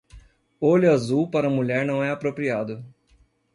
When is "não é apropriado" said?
1.85-2.83